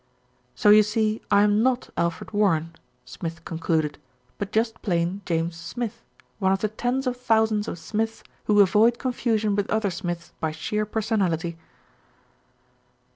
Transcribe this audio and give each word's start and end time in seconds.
"So 0.55 0.71
you 0.71 0.81
see 0.81 1.21
I 1.29 1.43
am 1.43 1.61
not 1.61 1.91
Alfred 1.95 2.31
Warren," 2.31 2.73
Smith 3.05 3.45
con 3.45 3.59
cluded; 3.59 3.99
"but 4.39 4.51
just 4.51 4.81
plain 4.81 5.21
James 5.27 5.55
Smith, 5.55 6.01
one 6.39 6.51
of 6.51 6.61
the 6.61 6.69
tens 6.69 7.05
of 7.05 7.15
thousands 7.15 7.67
of 7.67 7.77
Smiths 7.77 8.23
who 8.45 8.61
avoid 8.61 8.97
confusion 8.97 9.55
with 9.55 9.69
other 9.69 9.91
Smiths 9.91 10.33
by 10.39 10.49
sheer 10.53 10.87
personality." 10.87 11.55